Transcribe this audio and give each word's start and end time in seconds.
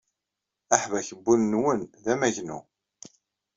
Aḥbak 0.73 1.07
n 1.15 1.19
wul-nwen 1.25 1.81
d 2.03 2.05
amagnu. 2.13 2.59